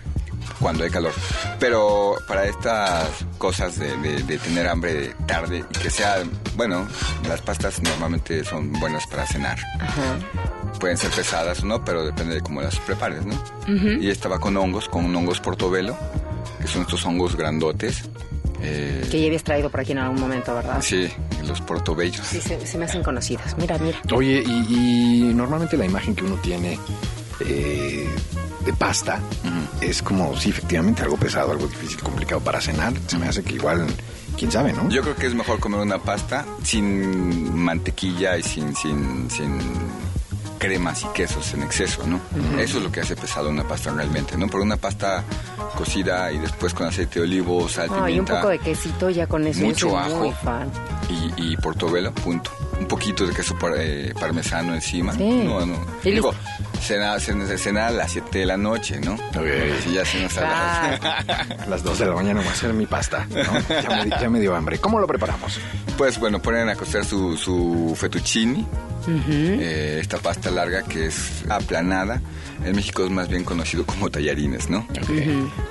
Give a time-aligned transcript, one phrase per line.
[0.61, 1.13] cuando hay calor.
[1.59, 6.23] Pero para estas cosas de, de- de tener hambre tarde y que sea,
[6.57, 6.87] bueno,
[7.29, 9.59] las pastas normalmente son buenas para cenar.
[10.79, 13.35] Pueden ser pesadas o no, pero depende de cómo las prepares, ¿no?
[14.01, 15.97] Y esta va con hongos, con hongos portobelo,
[16.63, 18.05] que son estos hongos grandotes.
[18.63, 20.81] eh, Que ya habías traído por aquí en algún momento, ¿verdad?
[20.81, 21.09] Sí,
[21.47, 22.25] los portobellos.
[22.27, 23.57] Sí, se, se me hacen conocidas.
[23.59, 23.99] Mira, mira.
[24.15, 24.51] Oye, y,
[25.31, 26.79] y normalmente la imagen que uno tiene
[27.41, 28.09] eh,
[28.65, 29.19] de pasta
[29.81, 32.93] es como, sí, efectivamente, algo pesado, algo difícil, complicado para cenar.
[33.09, 33.85] Se me hace que igual,
[34.39, 34.89] quién sabe, ¿no?
[34.89, 39.59] Yo creo que es mejor comer una pasta sin mantequilla y sin, sin, sin
[40.63, 42.21] cremas y quesos en exceso, ¿no?
[42.57, 44.47] Eso es lo que hace pesado una pasta realmente, ¿no?
[44.47, 45.25] Por una pasta
[45.77, 49.27] cocida y después con aceite de olivo, sal, Ay, un pimienta poco de quesito ya
[49.27, 49.61] con eso.
[49.61, 50.33] mucho ajo.
[51.09, 52.53] Y, y portobelo, punto.
[52.79, 55.13] Un poquito de queso eh, parmesano encima.
[55.15, 55.43] Sí.
[55.45, 55.85] No, no.
[56.05, 56.33] Y Digo,
[56.83, 59.17] cena, cena, cena a las 7 de la noche, ¿no?
[59.85, 60.41] Si ya cenas a
[61.29, 61.61] las...
[61.61, 63.81] A las 2 de la mañana voy a hacer mi pasta, ¿no?
[63.83, 64.79] Ya me, ya me dio hambre.
[64.79, 65.59] ¿Cómo lo preparamos?
[65.97, 68.67] Pues bueno, ponen a cocer su, su fettuccini,
[69.09, 72.21] eh, esta pasta larga que es aplanada.
[72.65, 74.87] En México es más bien conocido como tallarines, ¿no?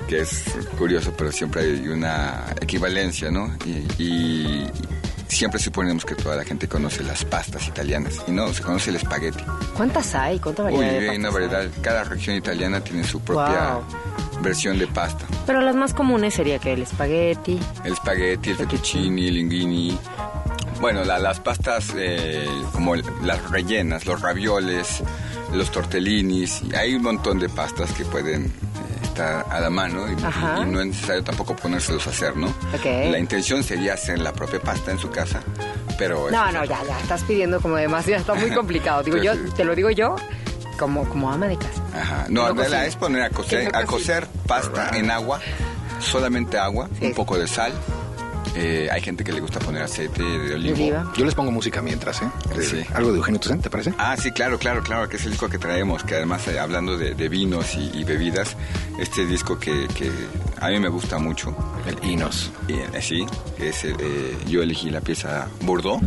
[0.08, 0.44] Que es
[0.78, 3.54] curioso, pero siempre hay una equivalencia, ¿no?
[3.64, 4.70] Y, y
[5.36, 8.22] siempre suponemos que toda la gente conoce las pastas italianas.
[8.26, 9.42] Y no, se conoce el espagueti.
[9.76, 10.38] ¿Cuántas hay?
[10.38, 11.66] ¿Cuánta Uy, variedad de hay una variedad.
[11.80, 13.78] Cada región italiana tiene su propia
[14.42, 15.26] versión de pasta.
[15.46, 17.58] Pero las más comunes sería que el espagueti.
[17.84, 19.98] El espagueti, el fettuccini, el linguini.
[20.80, 25.02] Bueno, la- las pastas eh, como el- las rellenas, los ravioles,
[25.54, 26.62] los tortellinis.
[26.76, 28.52] hay un montón de pastas que pueden
[29.20, 32.52] a la mano y, no es necesario tampoco ponérselos a hacer, ¿no?
[32.84, 35.40] La intención sería hacer la propia pasta en su casa,
[35.98, 36.30] pero...
[36.30, 36.98] No, no, ya, ya.
[37.00, 38.20] Estás pidiendo como demasiado.
[38.20, 39.02] Está muy complicado.
[39.02, 40.16] Digo, yo, te lo digo yo
[40.78, 41.82] como, como ama de casa.
[41.94, 42.26] Ajá.
[42.28, 42.82] No, No la cocino.
[42.82, 45.40] es poner a cocer, no a cocer pasta en agua,
[46.00, 47.06] solamente agua, Sí.
[47.06, 47.72] un poco de sal.
[48.54, 50.74] Eh, hay gente que le gusta poner aceite de olivo.
[50.76, 51.12] Oliva.
[51.16, 52.28] Yo les pongo música mientras, ¿eh?
[52.56, 52.84] De- Sí.
[52.94, 53.94] Algo de Eugenio Toussaint, ¿te parece?
[53.98, 56.96] Ah, sí, claro, claro, claro, que es el disco que traemos, que además eh, hablando
[56.98, 58.56] de, de vinos y, y bebidas,
[58.98, 60.10] este disco que, que
[60.60, 62.50] a mí me gusta mucho, El Inos.
[62.68, 63.26] y, eh, sí,
[63.58, 63.94] es, eh,
[64.46, 66.02] yo elegí la pieza Bordeaux,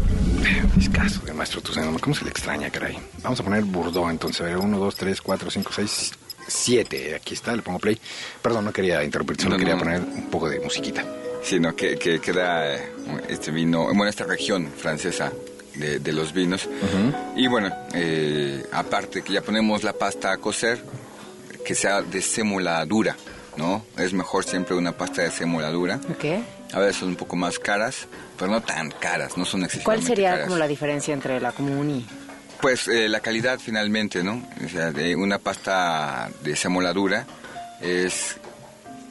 [0.75, 2.00] Discaso de maestro Toussaint.
[2.00, 2.97] ¿Cómo se le extraña, caray?
[3.24, 4.41] Vamos a poner Burdeaux, entonces.
[4.41, 6.12] A ver, 1, 2, 3, 4, 5, 6,
[6.47, 7.16] 7.
[7.16, 8.00] Aquí está, le pongo play.
[8.41, 9.79] Perdón, no quería interrumpir, solo No, quería no.
[9.79, 11.03] poner un poco de musiquita.
[11.45, 12.91] Sino que, que queda eh,
[13.29, 15.31] este vino, bueno, esta región francesa
[15.75, 16.67] de, de los vinos.
[17.35, 20.83] Y bueno, eh, aparte que ya ponemos la pasta a cocer,
[21.63, 23.16] que sea de sémola dura,
[23.57, 23.85] ¿no?
[23.97, 26.00] Es mejor siempre una pasta de sémola dura.
[26.09, 26.25] ¿Ok?
[26.74, 28.07] A veces son un poco más caras,
[28.38, 29.65] pero no tan caras, no son ¿Cuál
[30.00, 30.45] excesivamente sería caras.
[30.47, 32.06] como la diferencia entre la común y...?
[32.62, 34.42] Pues eh, la calidad finalmente, ¿no?
[34.65, 37.27] O sea, de una pasta de semoladura
[37.81, 38.38] es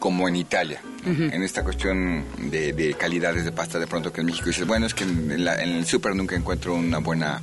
[0.04, 0.82] como en Italia.
[1.06, 1.24] ¿no?
[1.32, 4.84] En esta cuestión de, de calidades de pasta, de pronto que en México dices, bueno,
[4.84, 7.40] es que en, la- en el súper nunca encuentro una buena,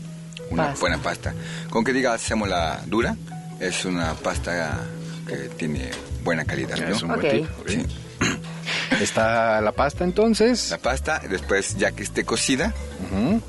[0.52, 0.80] una Pasta.
[0.80, 1.34] buena pasta.
[1.72, 3.16] Con que diga semola dura,
[3.60, 4.80] es una pasta
[5.28, 5.90] que tiene
[6.24, 6.96] buena calidad, ¿no?
[6.96, 7.50] Es un buen.
[7.68, 7.84] Sí.
[9.02, 10.70] Está la pasta entonces.
[10.70, 12.76] La pasta, después ya que esté cocida,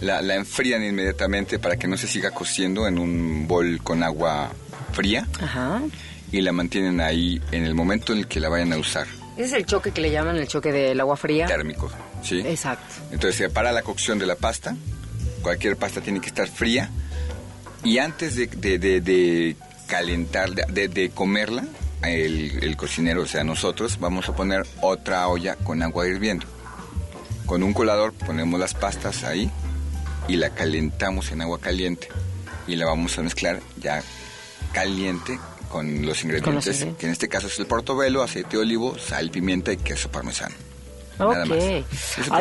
[0.00, 4.50] la, la enfrían inmediatamente para que no se siga cociendo en un bol con agua
[4.94, 5.82] fría Ajá.
[6.32, 9.06] Y la mantienen ahí en el momento en el que la vayan a usar.
[9.36, 11.46] Ese es el choque que le llaman el choque del agua fría.
[11.46, 11.90] Térmico,
[12.22, 12.40] ¿sí?
[12.40, 12.94] Exacto.
[13.12, 14.74] Entonces se para la cocción de la pasta.
[15.42, 16.90] Cualquier pasta tiene que estar fría.
[17.84, 19.56] Y antes de, de, de, de
[19.86, 21.64] calentar, de, de comerla,
[22.02, 26.46] el, el cocinero, o sea, nosotros, vamos a poner otra olla con agua hirviendo.
[27.46, 29.50] Con un colador ponemos las pastas ahí
[30.28, 32.08] y la calentamos en agua caliente.
[32.66, 34.02] Y la vamos a mezclar ya
[34.72, 35.38] caliente
[35.72, 39.72] con los ingredientes, que en este caso es el portobelo, aceite de olivo, sal, pimienta
[39.72, 40.54] y queso parmesano.
[41.30, 41.58] Nada más.
[41.58, 41.84] Ay,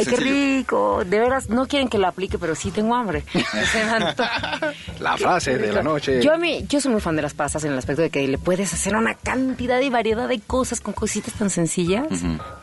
[0.06, 0.18] qué sencillo.
[0.18, 1.04] rico.
[1.06, 3.24] De veras, no quieren que lo aplique, pero sí tengo hambre.
[5.00, 6.22] La frase de la noche.
[6.22, 8.28] Yo a mí, yo soy muy fan de las pastas en el aspecto de que
[8.28, 12.07] le puedes hacer una cantidad y variedad de cosas con cositas tan sencillas,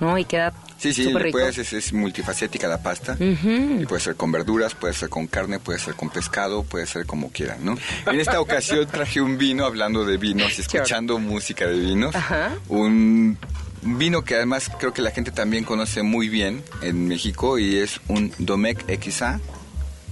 [0.00, 0.18] ¿no?
[0.18, 1.38] Y queda Sí, sí, súper le rico.
[1.38, 3.16] puedes, es, es multifacética la pasta.
[3.18, 7.04] Y puede ser con verduras, puede ser con carne, puede ser con pescado, puede ser
[7.06, 7.76] como quieran, ¿no?
[8.06, 12.14] En esta ocasión traje un vino, hablando de vinos y escuchando música de vinos.
[12.14, 12.52] Ajá.
[12.68, 13.36] Un
[13.82, 18.00] vino que además creo que la gente también conoce muy bien en México y es
[18.08, 19.40] un Domecq XA,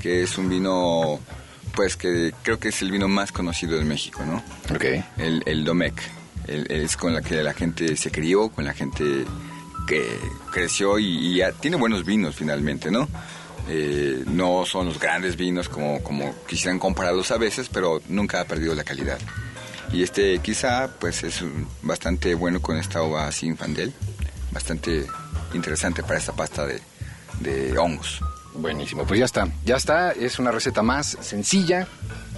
[0.01, 1.21] que es un vino,
[1.75, 4.43] pues que creo que es el vino más conocido de México, ¿no?
[4.75, 4.85] Ok.
[5.19, 6.01] el, el Domecq.
[6.47, 9.25] El- es con la que la gente se crió, con la gente
[9.89, 10.07] que
[10.53, 13.09] creció y, y ya tiene buenos vinos finalmente, ¿no?
[13.69, 18.45] Eh, no son los grandes vinos como, como quisieran compararlos a veces, pero nunca ha
[18.45, 19.19] perdido la calidad.
[19.93, 21.43] Y este quizá pues es
[21.83, 23.93] bastante bueno con esta uva Sinfandel,
[24.51, 25.07] bastante
[25.55, 26.81] interesante para esta pasta de,
[27.41, 28.21] de hongos.
[28.55, 31.87] Buenísimo, pues ya está, ya está, es una receta más sencilla,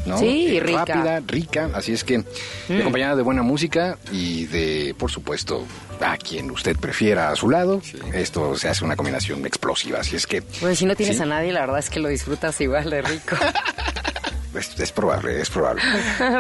[0.05, 0.19] ¿no?
[0.19, 0.85] Sí, Eh, rica.
[0.85, 2.25] Rápida, rica, así es que
[2.69, 5.65] y acompañada de buena música y de, por supuesto,
[6.01, 7.81] a quien usted prefiera a su lado,
[8.13, 11.23] esto se hace una combinación explosiva, así es que Bueno, si no tienes Sí.
[11.23, 13.37] a nadie, la verdad es que lo disfrutas igual de rico.
[14.55, 15.83] es, es probable, es probable.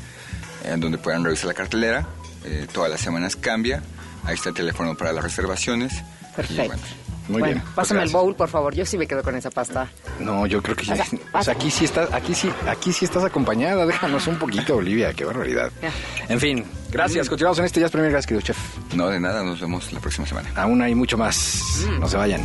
[0.66, 2.08] en donde puedan revisar la cartelera.
[2.46, 3.84] Eh, todas las semanas cambia.
[4.24, 5.94] Ahí está el teléfono para las reservaciones.
[5.94, 6.66] Y Perfecto.
[6.68, 6.82] bueno,
[7.30, 7.74] Muy bueno, bien.
[7.76, 8.74] pásame el bowl, por favor.
[8.76, 9.88] Yo sí me quedo con esa pasta.
[10.20, 10.92] No, yo creo que sí.
[10.92, 13.86] O sea, O sea, aquí sí estás, aquí sí, aquí sí estás acompañada.
[13.86, 15.72] Déjanos un poquito, Olivia, qué barbaridad.
[15.82, 15.92] Ya.
[16.28, 17.30] En fin, gracias.
[17.30, 18.58] Continuamos en este Jazz Premier, gracias, querido chef.
[18.96, 20.50] no de nada, nos vemos la próxima semana.
[20.56, 21.86] Aún hay mucho más.
[22.00, 22.42] No se vayan.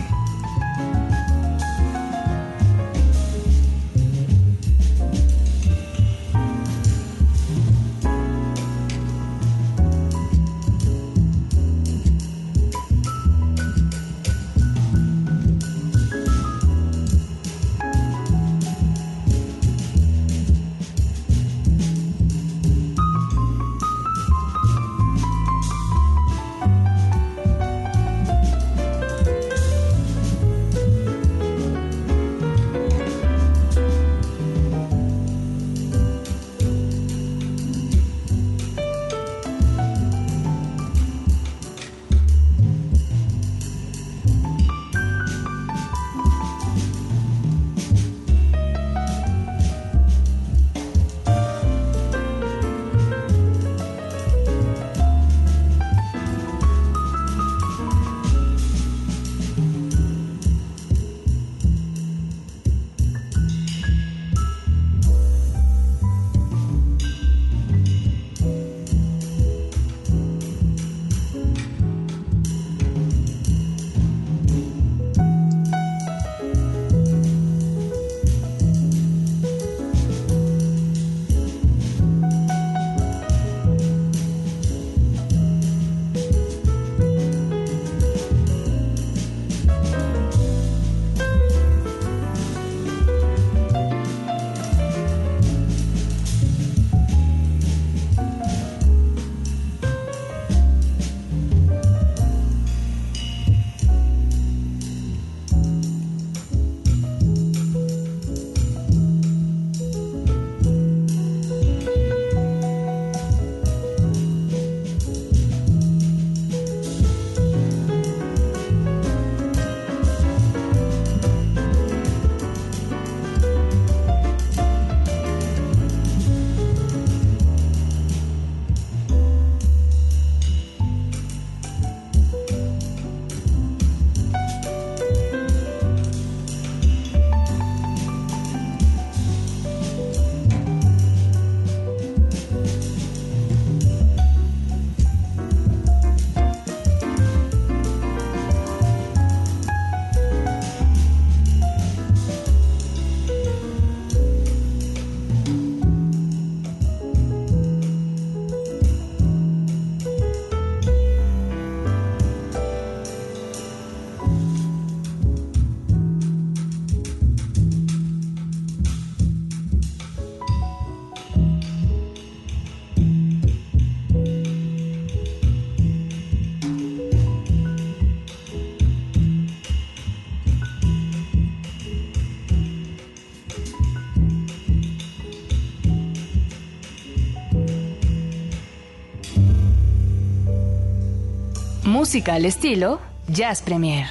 [192.05, 194.07] Música al estilo Jazz Premier.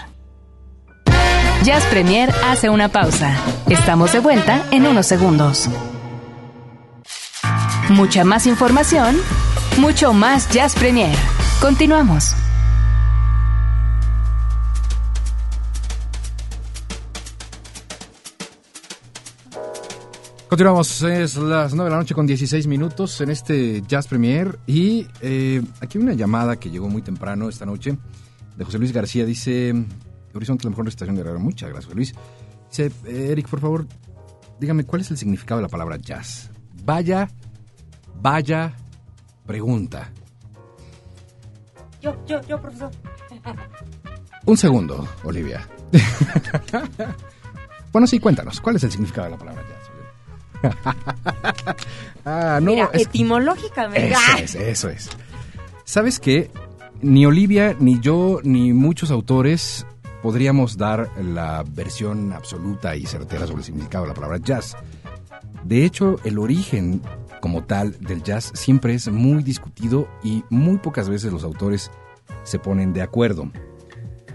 [1.63, 3.37] Jazz Premier hace una pausa.
[3.69, 5.69] Estamos de vuelta en unos segundos.
[7.89, 9.15] Mucha más información,
[9.77, 11.15] mucho más Jazz Premier.
[11.61, 12.33] Continuamos.
[20.53, 25.07] Continuamos, es las 9 de la noche con 16 minutos en este Jazz Premier y
[25.19, 27.97] eh, aquí hay una llamada que llegó muy temprano esta noche
[28.55, 29.73] de José Luis García, dice,
[30.31, 32.13] Horizonte, la mejor estación de radio, muchas gracias José Luis.
[32.69, 33.87] Dice, eh, Eric, por favor,
[34.59, 36.51] dígame, ¿cuál es el significado de la palabra jazz?
[36.83, 37.27] Vaya,
[38.21, 38.75] vaya
[39.47, 40.11] pregunta.
[41.99, 42.91] Yo, yo, yo, profesor.
[44.45, 45.67] Un segundo, Olivia.
[47.91, 49.82] bueno, sí, cuéntanos, ¿cuál es el significado de la palabra jazz?
[52.25, 54.11] ah, no, Mira, es- etimológicamente.
[54.13, 55.09] Eso es, eso es.
[55.83, 56.49] ¿Sabes qué?
[57.01, 59.85] Ni Olivia, ni yo, ni muchos autores
[60.21, 64.75] podríamos dar la versión absoluta y certera sobre el significado de la palabra jazz.
[65.65, 67.01] De hecho, el origen
[67.41, 71.91] como tal del jazz siempre es muy discutido y muy pocas veces los autores
[72.43, 73.51] se ponen de acuerdo.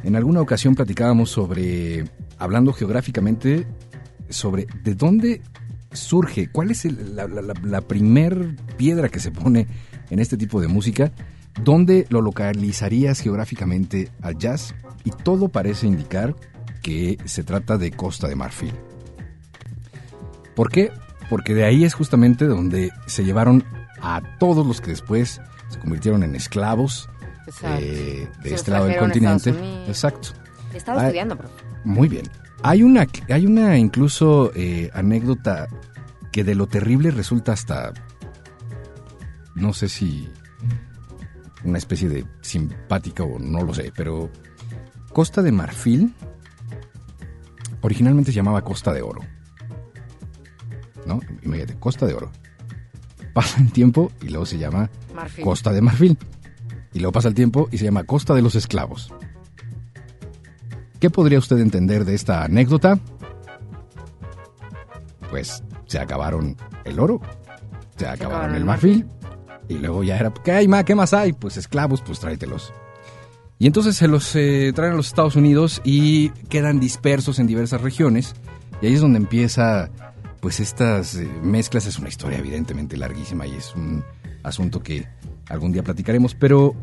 [0.05, 2.05] En alguna ocasión platicábamos sobre,
[2.39, 3.67] hablando geográficamente,
[4.29, 5.41] sobre de dónde
[5.93, 9.67] surge, cuál es el- la, la- primer piedra que se pone
[10.11, 11.13] en este tipo de música,
[11.63, 16.35] dónde lo localizarías geográficamente al jazz y todo parece indicar
[16.83, 18.73] que se trata de Costa de Marfil.
[20.55, 20.91] ¿Por qué?
[21.31, 23.65] Porque de ahí es justamente donde se llevaron
[24.01, 27.09] a todos los que después se convirtieron en esclavos
[27.63, 29.55] eh, de Se este lado del continente.
[29.87, 30.31] Exacto.
[30.75, 31.55] Estaba Ah, estudiando, profe.
[31.85, 32.27] Muy bien.
[32.63, 35.69] Hay una, hay una incluso eh, anécdota
[36.33, 37.93] que de lo terrible resulta hasta,
[39.55, 40.29] no sé si
[41.65, 44.31] una especie de simpática o no lo sé, pero
[45.13, 46.15] Costa de Marfil
[47.81, 49.21] originalmente se llamaba Costa de Oro.
[51.07, 51.21] ¿No?
[51.43, 52.31] Imagínate, Costa de Oro.
[53.33, 55.45] Pasa el tiempo y luego se llama Marfil.
[55.45, 56.19] Costa de Marfil.
[56.93, 59.13] Y luego pasa el tiempo y se llama Costa de los Esclavos.
[61.01, 62.99] ¿Qué podría usted entender de esta anécdota?
[65.31, 67.21] Pues se acabaron el oro,
[67.97, 69.07] se acabaron el marfil,
[69.69, 70.85] y luego ya era, ¿qué hay más?
[70.85, 71.33] ¿Qué más hay?
[71.33, 72.73] Pues esclavos, pues tráetelos.
[73.59, 77.81] Y entonces se los eh, traen a los Estados Unidos y quedan dispersos en diversas
[77.81, 78.35] regiones.
[78.81, 79.91] Y ahí es donde empieza,
[80.41, 81.87] pues estas eh, mezclas.
[81.87, 84.05] Es una historia evidentemente larguísima y es un
[84.45, 85.09] asunto que
[85.49, 86.35] algún día platicaremos.
[86.35, 86.75] Pero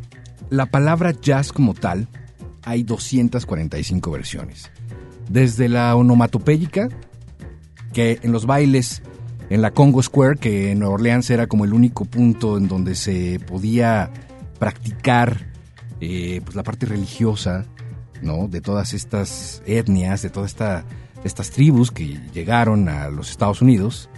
[0.50, 2.10] la palabra jazz como tal,
[2.66, 4.70] hay 245 versiones.
[5.30, 6.90] Desde la onomatopéyica,
[7.94, 9.02] que en los bailes
[9.50, 12.96] en la Congo Square, que en Nueva Orleans era como el único punto en donde
[12.96, 14.10] se podía
[14.60, 15.54] practicar
[16.02, 17.66] eh, pues la parte religiosa,
[18.22, 18.48] ¿no?
[18.48, 20.84] De todas estas etnias, de todas esta,
[21.24, 24.10] estas tribus que llegaron a los Estados Unidos.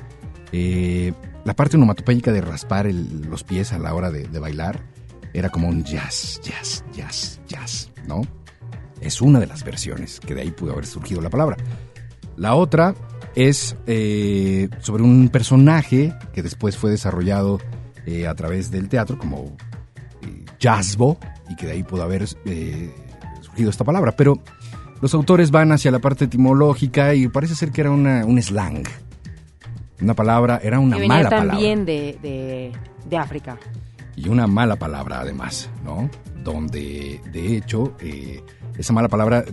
[0.52, 1.14] Eh,
[1.46, 4.82] la parte onomatopéyica de raspar el- los pies a la hora de, de bailar
[5.34, 8.22] era como un jazz, jazz, jazz, jazz, ¿no?
[9.02, 11.58] Es una de las versiones que de ahí pudo haber surgido la palabra.
[12.36, 12.96] La otra
[13.36, 17.60] es eh, sobre un personaje que después fue desarrollado
[18.06, 19.56] eh, a través del teatro como
[20.22, 21.18] eh, jazzbo
[21.50, 22.94] y que de ahí pudo haber eh,
[23.42, 24.14] surgido esta palabra.
[24.16, 24.40] Pero
[25.02, 28.84] los autores van hacia la parte etimológica y parece ser que era una, un slang.
[30.02, 31.52] Una palabra, era una que mala palabra.
[31.54, 32.72] también de, de,
[33.08, 33.58] de África.
[34.16, 36.10] Y una mala palabra además, ¿no?
[36.44, 38.42] Donde, de hecho, eh,
[38.78, 39.44] esa mala palabra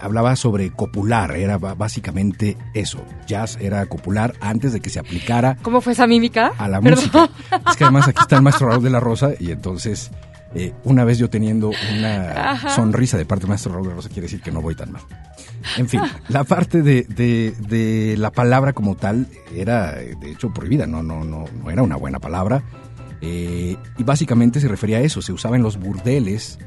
[0.00, 3.04] hablaba sobre copular, era básicamente eso.
[3.26, 6.52] Jazz era copular antes de que se aplicara ¿Cómo fue esa mímica?
[6.58, 7.04] a la Perdón.
[7.04, 7.30] música.
[7.70, 10.10] Es que además aquí está el maestro Raúl de la Rosa y entonces
[10.54, 12.70] eh, una vez yo teniendo una Ajá.
[12.70, 14.90] sonrisa de parte del maestro Raúl de la Rosa quiere decir que no voy tan
[14.92, 15.02] mal.
[15.78, 20.86] En fin, la parte de, de- de la palabra como tal era de hecho prohibida,
[20.88, 22.64] no, no, no, no era una buena palabra.
[23.20, 26.58] Eh, y básicamente se refería a eso, se usaba en los burdeles,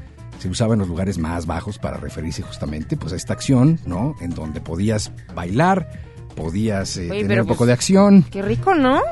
[0.46, 4.14] se usaba en los lugares más bajos para referirse justamente pues a esta acción, ¿no?
[4.20, 5.90] En donde podías bailar,
[6.36, 8.22] podías eh, Oye, tener un poco pues, de acción.
[8.30, 9.02] Qué rico, ¿no?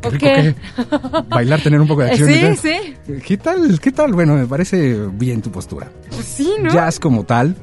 [0.00, 0.54] Qué ¿O rico que
[1.28, 2.56] bailar, tener un poco de acción.
[2.56, 2.74] Sí,
[3.06, 3.20] sí.
[3.24, 3.78] ¿Qué tal?
[3.78, 4.12] ¿Qué tal?
[4.14, 5.88] Bueno, me parece bien tu postura.
[6.10, 6.72] Pues sí, ¿no?
[6.72, 7.54] Jazz como tal.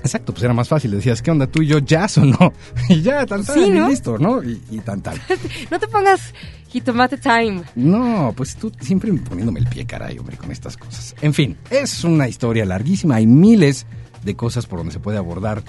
[0.00, 0.90] Exacto, pues era más fácil.
[0.90, 2.52] Le decías, ¿qué onda tú y yo, jazz o no?
[2.90, 4.42] Y ya, tan tan, Sí, y listo, ¿no?
[4.42, 5.14] Y, y tan tan.
[5.70, 6.34] No te pongas
[6.74, 7.62] jitomate time.
[7.76, 11.14] No, pues tú siempre poniéndome el pie, caray, hombre, con estas cosas.
[11.22, 13.14] En fin, es una historia larguísima.
[13.14, 13.86] Hay miles
[14.24, 15.62] de cosas por donde se puede abordar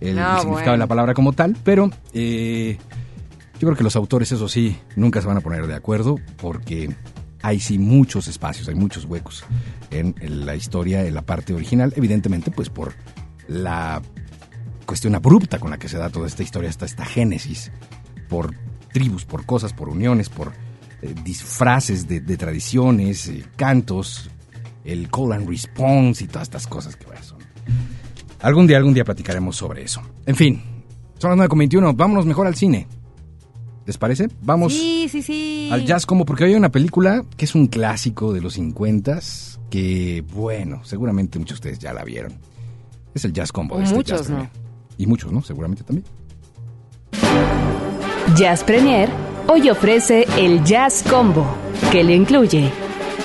[0.00, 0.72] el, No, significado bueno.
[0.72, 2.78] de la palabra como tal, pero eh,
[3.60, 6.96] yo creo que los autores, eso sí, nunca se van a poner de acuerdo porque
[7.42, 9.44] hay sí muchos espacios, hay muchos huecos
[9.90, 12.94] en, en la historia, en la parte original, evidentemente pues por
[13.48, 14.00] la
[14.86, 17.70] cuestión abrupta con la que se da toda esta historia, hasta esta génesis,
[18.30, 18.54] por
[18.98, 20.52] tribus, por cosas, por uniones, por
[21.02, 24.28] eh, disfraces de, de tradiciones, eh, cantos,
[24.84, 27.38] el call and response y todas estas cosas que bueno, son.
[28.40, 30.02] Algún día, algún día platicaremos sobre eso.
[30.26, 30.60] En fin,
[31.18, 32.88] son las 9.21, vámonos mejor al cine.
[33.86, 34.28] ¿Les parece?
[34.42, 35.68] Vamos Sí, sí, sí.
[35.72, 39.20] al jazz como porque hay una película que es un clásico de los 50
[39.70, 42.34] que, bueno, seguramente muchos de ustedes ya la vieron.
[43.14, 43.76] Es el jazz combo.
[43.76, 44.50] De este muchos, Jazz ¿no?
[44.98, 45.40] Y muchos, ¿no?
[45.40, 46.04] Seguramente también.
[48.36, 49.08] Jazz Premier
[49.46, 51.46] hoy ofrece el Jazz Combo,
[51.90, 52.70] que le incluye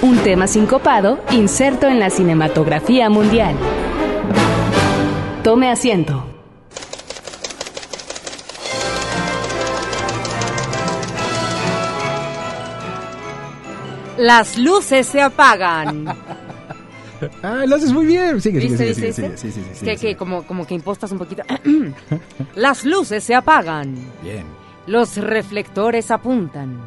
[0.01, 3.55] un tema sincopado inserto en la cinematografía mundial.
[5.43, 6.25] Tome asiento.
[14.17, 16.05] Las luces se apagan.
[17.41, 18.41] Ah, lo haces muy bien.
[18.41, 19.37] Sigue, sigue, ¿Viste, sigue, sigue, viste?
[19.37, 20.09] sigue, sigue, sigue, Es sigue, que, sigue.
[20.11, 21.41] que como, como que impostas un poquito.
[22.55, 23.95] Las luces se apagan.
[24.21, 24.43] Bien.
[24.87, 26.79] Los reflectores apuntan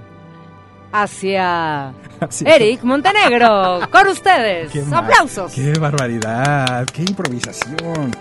[0.92, 1.92] hacia.
[2.44, 3.80] Eric Montenegro.
[3.90, 4.70] Con ustedes.
[4.70, 5.52] Qué Aplausos.
[5.52, 6.86] Qué barbaridad.
[6.86, 8.12] Qué improvisación.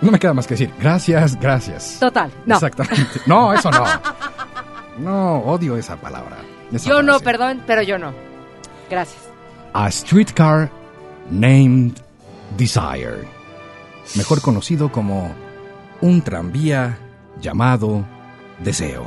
[0.00, 0.72] No me queda más que decir.
[0.78, 1.96] Gracias, gracias.
[2.00, 2.30] Total.
[2.46, 2.56] No.
[2.56, 3.20] Exactamente.
[3.26, 3.84] No, eso no.
[4.98, 6.36] No, odio esa palabra.
[6.72, 8.12] esa Yo no, perdón, pero yo no.
[8.90, 9.22] Gracias.
[9.72, 10.70] A streetcar
[11.30, 11.92] named
[12.56, 13.26] Desire.
[14.16, 15.34] Mejor conocido como
[16.00, 16.98] un tranvía
[17.40, 18.04] llamado
[18.62, 19.06] Deseo.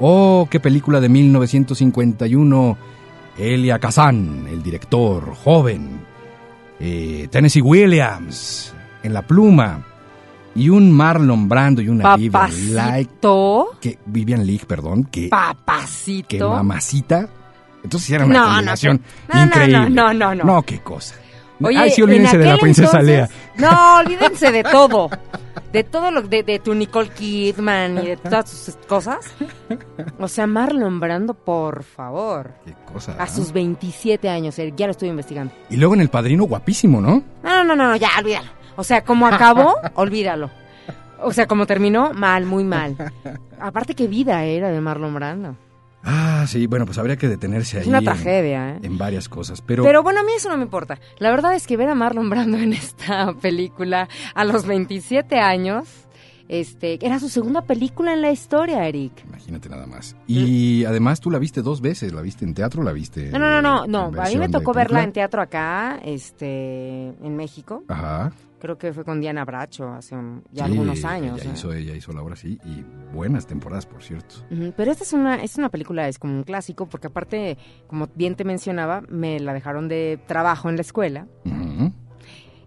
[0.00, 2.76] Oh, qué película de 1951.
[3.38, 6.00] Elia Kazan, el director, joven.
[6.80, 9.84] Eh, Tennessee Williams, en la pluma.
[10.56, 13.08] Y un Marlon Brando y una Vivian Leigh.
[13.80, 15.04] Que, Vivian Leigh, perdón.
[15.04, 16.28] Que, Papacito.
[16.28, 17.28] que mamacita.
[17.82, 19.90] Entonces era una No, no, combinación no, no, increíble.
[19.90, 20.44] no, no, no.
[20.44, 21.16] No, qué cosa.
[21.64, 23.28] Oye, Ay, sí, en olvídense de la aquel princesa entonces- Lea.
[23.56, 25.10] No, olvídense de todo.
[25.72, 29.18] De todo lo de, de tu Nicole Kidman y de todas sus cosas.
[30.18, 32.52] O sea, Marlon Brando, por favor.
[32.64, 33.16] Qué cosa.
[33.18, 35.52] A sus 27 años, eh, ya lo estuve investigando.
[35.70, 37.22] Y luego en El Padrino, guapísimo, ¿no?
[37.42, 38.48] No, no, no, no, ya, olvídalo.
[38.76, 40.50] O sea, como acabó, olvídalo.
[41.20, 42.96] O sea, como terminó, mal, muy mal.
[43.58, 45.56] Aparte, qué vida era de Marlon Brando.
[46.04, 47.82] Ah, sí, bueno, pues habría que detenerse ahí.
[47.82, 48.80] Es una en- tragedia, ¿eh?
[48.82, 49.82] En, varias cosas, pero...
[49.82, 50.98] Pero bueno, a mí eso no me importa.
[51.18, 55.88] La verdad es que ver a Marlon Brando en esta película a los 27 años,
[56.48, 59.24] este, era su segunda película en la historia, Eric.
[59.26, 60.14] Imagínate nada más.
[60.26, 63.30] Y además tú la viste dos veces, la viste en teatro, la viste...
[63.30, 64.22] No, no, no, no, no.
[64.22, 67.82] A mí me tocó verla en teatro acá, este, en México.
[67.88, 68.32] Ajá.
[68.64, 71.38] Creo que fue con Diana Bracho hace un- ya Sí, algunos años.
[71.38, 71.54] Ella ¿eh?
[71.54, 72.82] hizo, ella hizo la obra, sí, y
[73.14, 74.36] buenas temporadas, por cierto.
[74.74, 78.36] Pero esta es una, es una película, es como un clásico, porque aparte, como bien
[78.36, 81.26] te mencionaba, me la dejaron de trabajo en la escuela.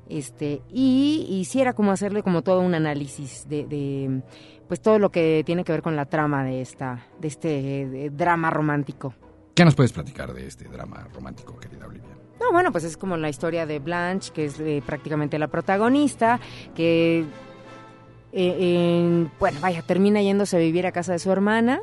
[0.08, 4.22] Este y hiciera como hacerle como todo un análisis de, de,
[4.68, 8.50] pues todo lo que tiene que ver con la trama de esta de este drama
[8.52, 9.16] romántico
[9.54, 12.16] ¿Qué nos puedes platicar de este drama romántico, querida Olivia?
[12.40, 16.40] No bueno pues es como la historia de Blanche que es eh, prácticamente la protagonista
[16.76, 17.26] que
[18.34, 21.82] eh, en- bueno vaya termina yéndose a vivir a casa de su hermana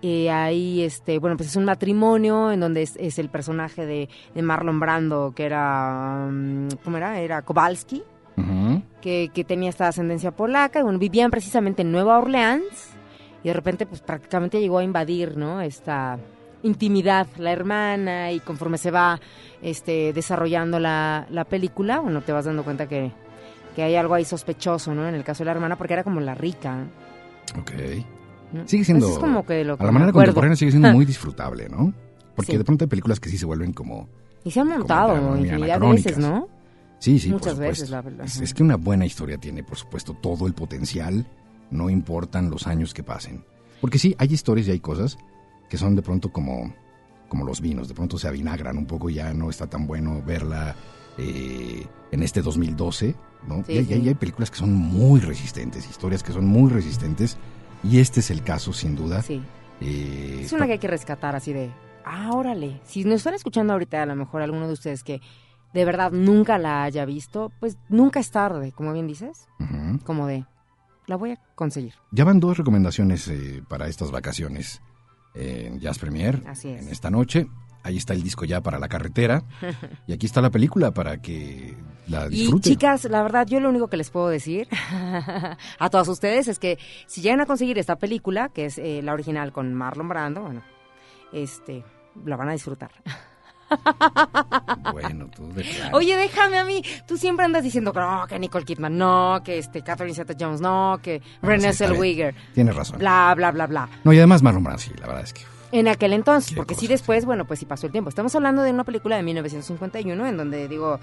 [0.00, 4.08] eh, ahí, este, bueno, pues es un matrimonio en donde es, es el personaje de,
[4.32, 7.18] de Marlon Brando, que era, mm, ¿cómo era?
[7.18, 8.04] Era Kowalski,
[9.02, 12.90] que, que tenía esta ascendencia polaca, y bueno, vivían precisamente en Nueva Orleans,
[13.42, 15.60] y de repente, pues prácticamente llegó a invadir, ¿no?
[15.60, 16.16] Esta
[16.68, 19.20] intimidad, la hermana, y conforme se va
[19.62, 23.10] este, desarrollando la, la película, bueno, te vas dando cuenta que,
[23.74, 25.08] que hay algo ahí sospechoso, ¿no?
[25.08, 26.84] En el caso de la hermana, porque era como la rica.
[27.58, 27.72] Ok.
[28.52, 28.66] ¿no?
[28.68, 29.06] Sigue siendo...
[29.06, 30.26] Eso es como que lo a que la me manera acuerdo.
[30.28, 31.92] contemporánea sigue siendo muy disfrutable, ¿no?
[32.36, 32.58] Porque Sí.
[32.58, 34.08] de pronto hay películas que sí se vuelven como...
[34.44, 36.48] Y se han montado infinidad de veces, ¿no?
[37.00, 38.24] Sí, sí, Muchas por veces, la verdad.
[38.26, 41.26] Es, es que una buena historia tiene, por supuesto, todo el potencial,
[41.70, 43.44] no importan los años que pasen.
[43.80, 45.18] Porque sí, hay historias y hay cosas
[45.68, 46.72] que son de pronto como,
[47.28, 50.74] como los vinos, de pronto se avinagran un poco, ya no está tan bueno verla
[51.18, 53.14] eh, en este 2012,
[53.46, 53.64] ¿no?
[53.64, 54.00] Sí, y, hay, sí.
[54.02, 57.36] y hay películas que son muy resistentes, historias que son muy resistentes,
[57.84, 59.22] y este es el caso, sin duda.
[59.22, 59.42] Sí.
[59.80, 61.70] Eh, Es una que hay que rescatar así de,
[62.04, 62.80] ah, órale.
[62.84, 65.20] Si nos están escuchando ahorita, a lo mejor alguno de ustedes que
[65.74, 69.98] de verdad nunca la haya visto, pues nunca es tarde, como bien dices, Ujú.
[70.04, 70.46] como de,
[71.06, 71.94] la voy a conseguir.
[72.10, 74.80] Ya van dos recomendaciones eh, para estas vacaciones
[75.34, 76.42] en Jazz Premier.
[76.46, 76.82] Así es.
[76.82, 77.46] En esta noche.
[77.84, 79.44] Ahí está el disco ya para la carretera.
[80.06, 81.76] y aquí está la película para que
[82.08, 82.72] la Y disfruten.
[82.72, 84.68] chicas, la verdad, yo lo único que les puedo decir
[85.78, 89.12] a todas ustedes es que si llegan a conseguir esta película, que es eh, la
[89.12, 90.62] original con Marlon Brando, bueno,
[91.32, 91.84] este,
[92.24, 92.90] la van a disfrutar.
[94.92, 95.64] Bueno, tú de.
[95.92, 96.82] Oye, déjame a mí.
[97.06, 100.98] Tú siempre andas diciendo que no, que Nicole Kidman, no, que este Catherine Zeta-Jones, no,
[101.02, 101.96] que Renée sí, está bien.
[101.96, 102.98] Zellweger, Tienes razón.
[102.98, 103.88] bla, bla, bla, bla.
[104.04, 105.42] No, y además Marlon Brando, sí, la verdad es que...
[105.70, 108.08] En aquel entonces, porque sí después, bueno, pues sí pasó el tiempo.
[108.08, 110.98] Estamos hablando de una película de 1951 en donde digo,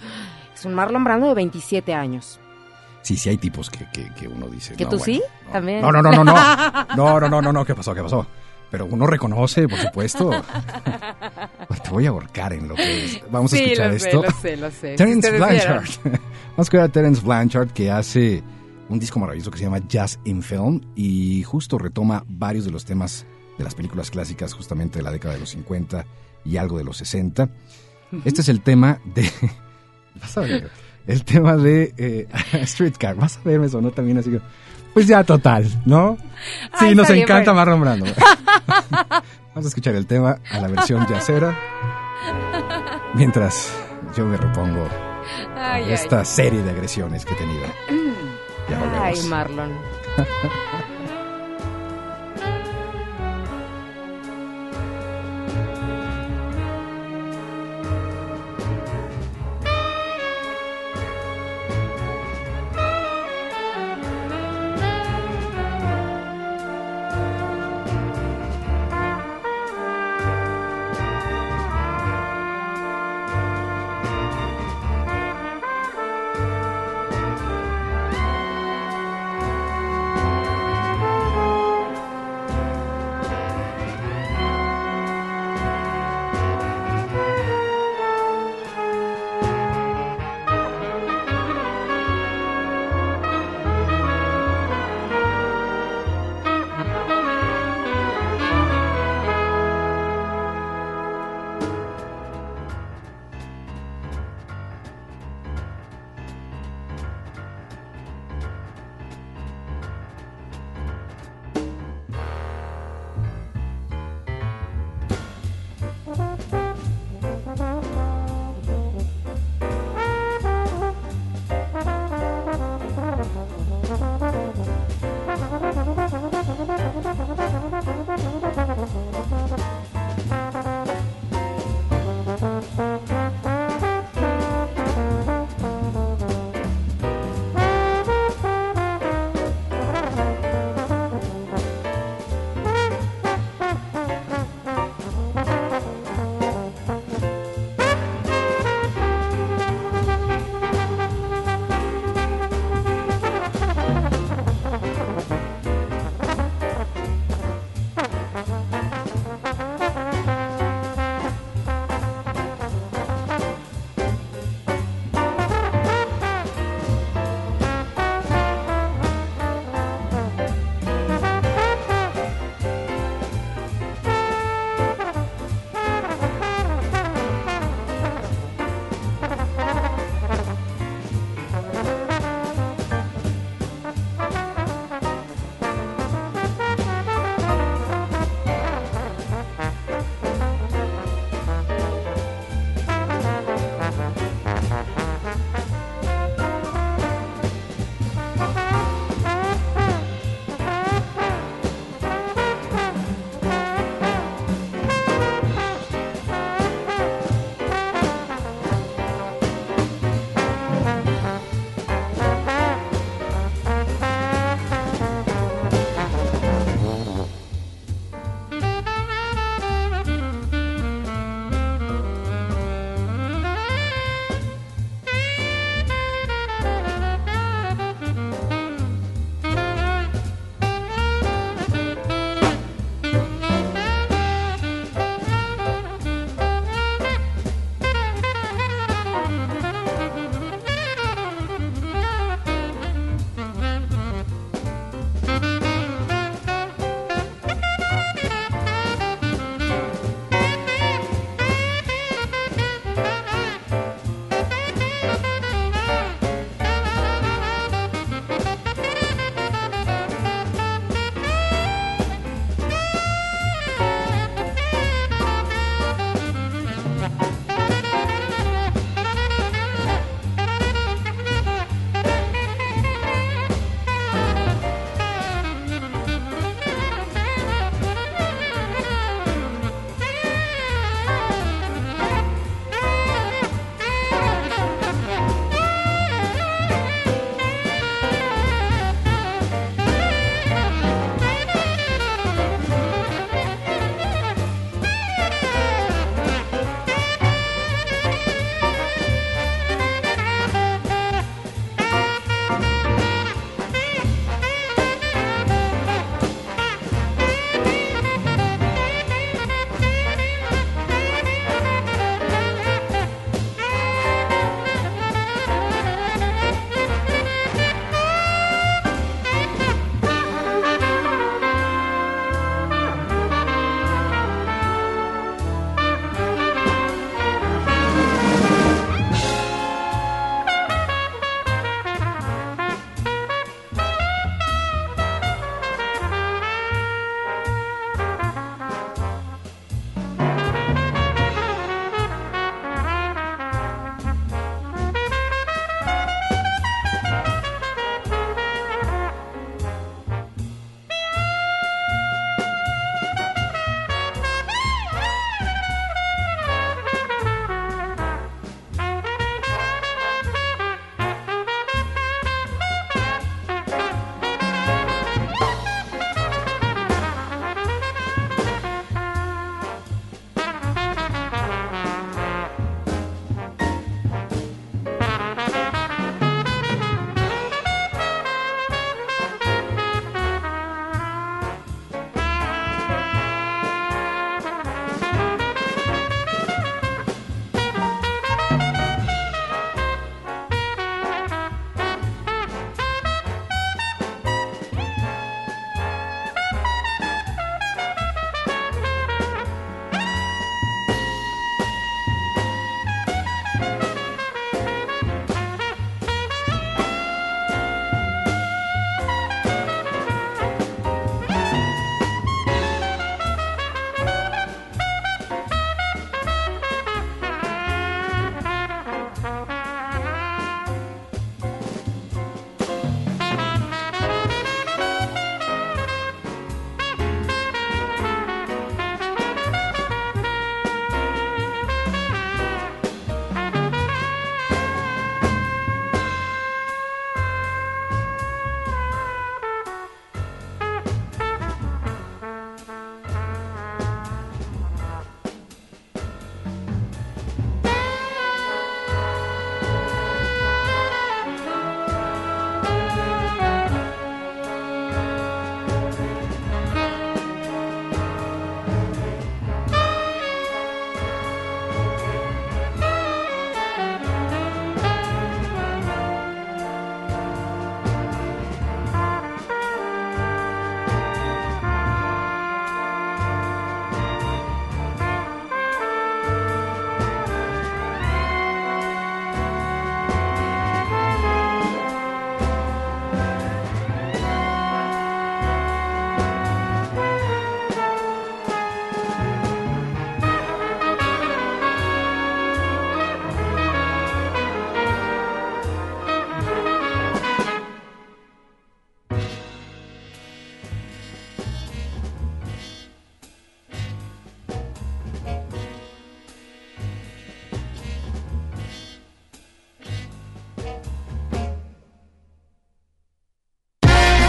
[0.54, 2.40] es un Marlon Brando de 27 años.
[3.04, 4.76] Sí, sí hay tipos que, que, que uno dice...
[4.76, 5.22] ¿Que no, tú bueno, sí?
[5.46, 5.52] no.
[5.52, 5.82] También.
[5.82, 6.34] No, no, no, no, no.
[6.96, 7.64] No, no, no, no, no.
[7.66, 7.94] ¿Qué pasó?
[7.94, 8.26] ¿Qué pasó?
[8.76, 10.32] Pero uno reconoce, por supuesto.
[11.68, 13.22] Pues Te voy a ahorcar en lo que es.
[13.32, 14.22] Vamos a Sí, escuchar lo sé, esto.
[14.24, 14.96] lo sé, lo sé.
[14.96, 15.32] Terence.
[15.32, 15.86] Blanchard.
[16.04, 16.20] Vamos
[16.58, 18.44] a escuchar a Terence Blanchard que hace
[18.90, 22.84] un disco maravilloso que se llama Jazz in Film y justo retoma varios de los
[22.86, 23.26] temas
[23.58, 26.06] de las películas clásicas justamente de la década de los 50
[26.44, 27.50] y algo de los 60.
[28.26, 29.30] Este es el tema de...
[30.22, 30.70] Vas a ver.
[31.08, 32.28] El tema de eh,
[32.66, 33.16] Streetcar.
[33.16, 34.42] Vas a ver, me sonó también así que...
[34.96, 36.18] Pues ya total, ¿no?
[36.80, 37.76] Sí, Ay, nos encanta bueno.
[37.76, 38.06] Marlon Brando.
[39.54, 41.54] Vamos a escuchar el tema a la versión jazzera.
[43.14, 43.74] Mientras
[44.16, 44.88] yo me repongo
[45.58, 45.94] Ay, de ay.
[45.94, 47.66] esta serie de agresiones que he tenido.
[48.70, 49.26] Ya Ay, volvemos.
[49.26, 49.72] Marlon.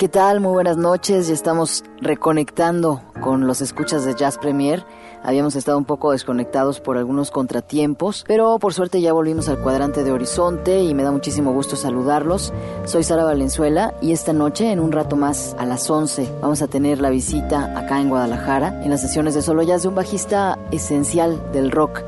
[0.00, 0.40] ¿Qué tal?
[0.40, 1.28] Muy buenas noches.
[1.28, 4.82] Ya estamos reconectando con los escuchas de Jazz Premier.
[5.22, 10.02] Habíamos estado un poco desconectados por algunos contratiempos, pero por suerte ya volvimos al cuadrante
[10.02, 12.50] de Horizonte y me da muchísimo gusto saludarlos.
[12.86, 16.66] Soy Sara Valenzuela y esta noche, en un rato más, a las 11, vamos a
[16.66, 20.58] tener la visita acá en Guadalajara, en las sesiones de solo jazz de un bajista
[20.70, 22.00] esencial del rock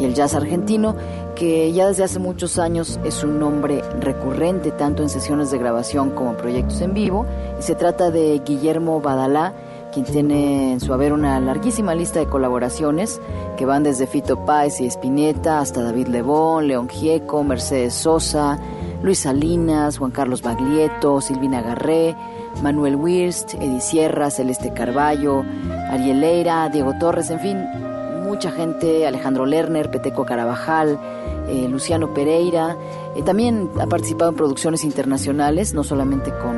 [0.00, 0.96] y el jazz argentino
[1.36, 6.10] que ya desde hace muchos años es un nombre recurrente tanto en sesiones de grabación
[6.10, 7.26] como en proyectos en vivo.
[7.60, 9.52] Y se trata de Guillermo Badalá,
[9.92, 13.20] quien tiene en su haber una larguísima lista de colaboraciones
[13.56, 18.58] que van desde Fito Páez y Espineta hasta David Lebón, León Gieco, Mercedes Sosa,
[19.02, 22.16] Luis Salinas, Juan Carlos Baglietto, Silvina Garré,
[22.62, 25.44] Manuel Wirst, Edi Sierra, Celeste Carballo,
[25.90, 27.64] Ariel Leira, Diego Torres, en fin,
[28.26, 30.98] mucha gente, Alejandro Lerner, Peteco Carabajal,
[31.48, 32.76] eh, Luciano Pereira.
[33.14, 36.56] Eh, también ha participado en producciones internacionales, no solamente con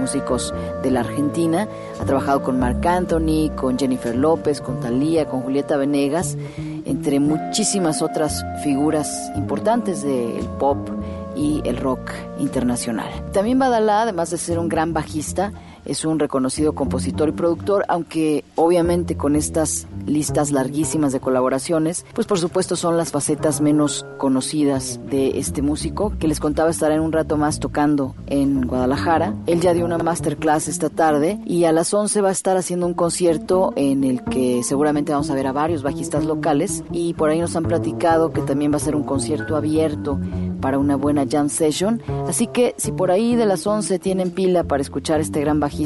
[0.00, 1.68] músicos de la Argentina.
[2.00, 6.36] Ha trabajado con Marc Anthony, con Jennifer López, con Thalía, con Julieta Venegas,
[6.84, 10.88] entre muchísimas otras figuras importantes del pop
[11.36, 13.08] y el rock internacional.
[13.32, 15.52] También Badalá, además de ser un gran bajista,
[15.84, 22.26] es un reconocido compositor y productor, aunque obviamente con estas listas larguísimas de colaboraciones, pues
[22.26, 27.00] por supuesto son las facetas menos conocidas de este músico, que les contaba estará en
[27.00, 29.34] un rato más tocando en Guadalajara.
[29.46, 32.86] Él ya dio una masterclass esta tarde y a las 11 va a estar haciendo
[32.86, 37.30] un concierto en el que seguramente vamos a ver a varios bajistas locales y por
[37.30, 40.18] ahí nos han platicado que también va a ser un concierto abierto
[40.60, 42.02] para una buena jam session.
[42.28, 45.79] Así que si por ahí de las 11 tienen pila para escuchar este gran bajista,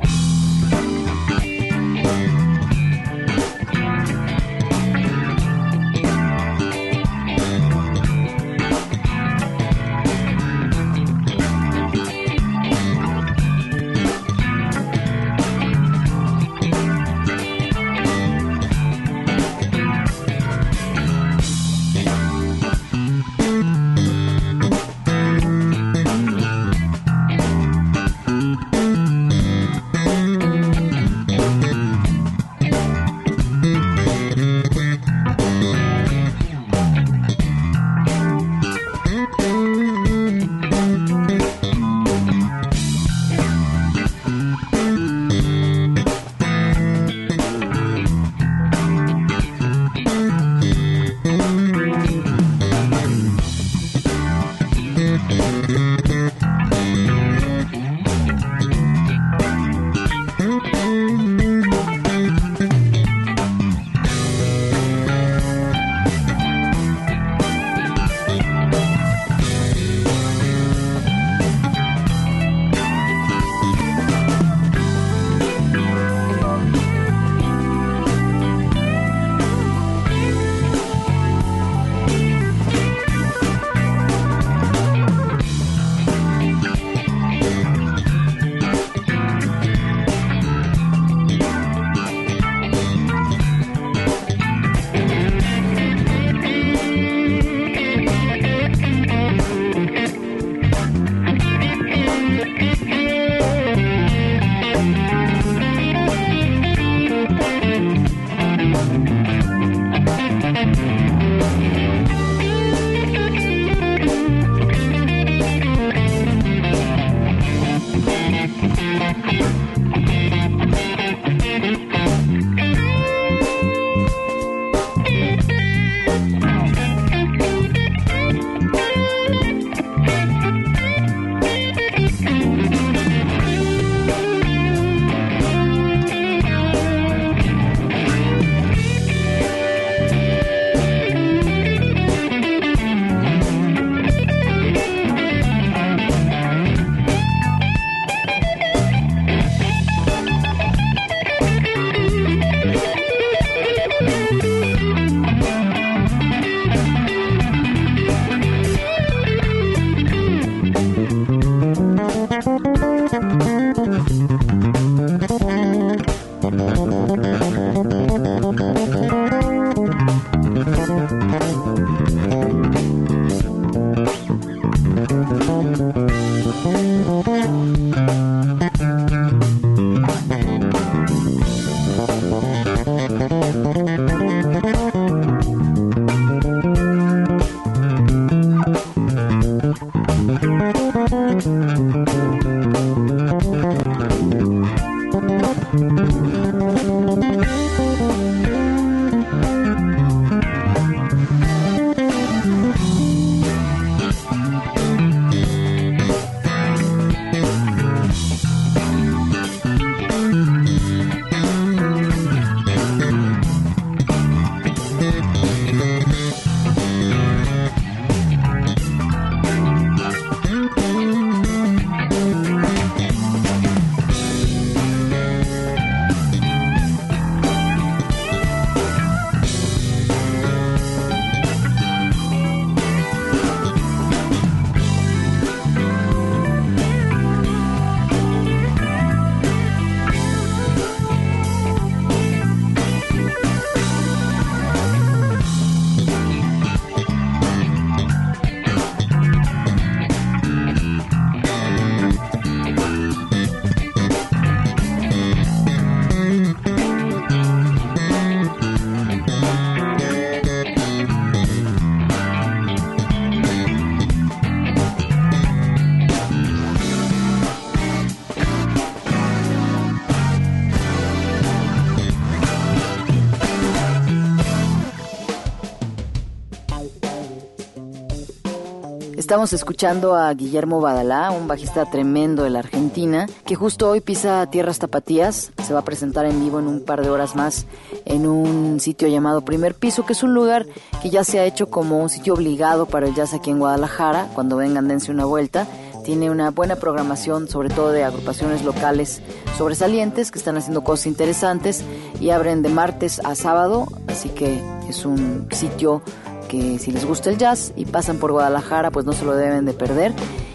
[279.29, 284.49] Estamos escuchando a Guillermo Badalá, un bajista tremendo de la Argentina, que justo hoy pisa
[284.49, 285.53] tierras tapatías.
[285.63, 287.67] Se va a presentar en vivo en un par de horas más
[288.07, 290.65] en un sitio llamado Primer Piso, que es un lugar
[291.03, 294.29] que ya se ha hecho como un sitio obligado para el jazz aquí en Guadalajara.
[294.35, 295.67] Cuando vengan, dense una vuelta.
[296.07, 299.21] Tiene una buena programación, sobre todo de agrupaciones locales
[299.59, 301.85] sobresalientes que están haciendo cosas interesantes
[302.19, 306.01] y abren de martes a sábado, así que es un sitio
[306.49, 309.65] que si les gusta el jazz y pasan por Guadalajara, pues no se lo deben
[309.65, 310.13] de perder.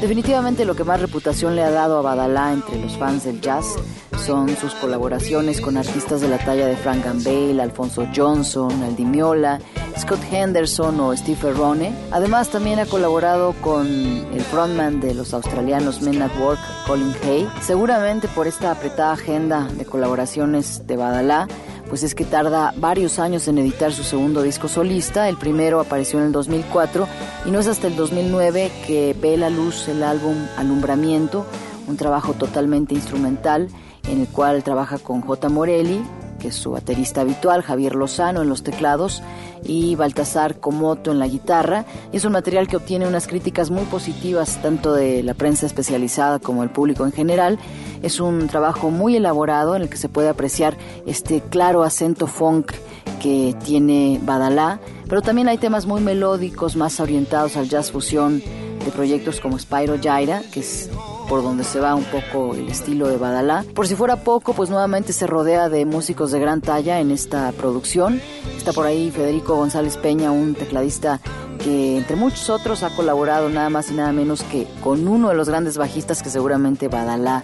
[0.00, 3.74] Definitivamente lo que más reputación le ha dado a Badalá entre los fans del jazz
[4.18, 9.60] son sus colaboraciones con artistas de la talla de Frank Gambale, Alfonso Johnson, Aldi Miola,
[9.98, 11.92] Scott Henderson o Steve Ferrone.
[12.10, 17.48] Además también ha colaborado con el frontman de los australianos Men at Work, Colin Hay.
[17.62, 21.48] Seguramente por esta apretada agenda de colaboraciones de Badalá,
[21.88, 25.28] pues es que tarda varios años en editar su segundo disco solista.
[25.28, 27.08] El primero apareció en el 2004
[27.46, 31.46] y no es hasta el 2009 que ve la luz el álbum Alumbramiento,
[31.86, 33.68] un trabajo totalmente instrumental
[34.08, 35.48] en el cual trabaja con J.
[35.48, 36.02] Morelli,
[36.38, 39.22] que es su baterista habitual, Javier Lozano en los teclados
[39.64, 41.84] y Baltasar Comoto en la guitarra.
[42.12, 46.62] es un material que obtiene unas críticas muy positivas tanto de la prensa especializada como
[46.62, 47.58] el público en general.
[48.02, 52.72] Es un trabajo muy elaborado en el que se puede apreciar este claro acento funk
[53.20, 58.42] que tiene Badalá, pero también hay temas muy melódicos, más orientados al jazz fusión
[58.84, 60.90] de proyectos como Spyro Jaira, que es
[61.28, 63.64] por donde se va un poco el estilo de Badalá.
[63.74, 67.52] Por si fuera poco, pues nuevamente se rodea de músicos de gran talla en esta
[67.52, 68.20] producción.
[68.56, 71.20] Está por ahí Federico González Peña, un tecladista
[71.58, 75.34] que entre muchos otros ha colaborado nada más y nada menos que con uno de
[75.34, 77.42] los grandes bajistas que seguramente Badalá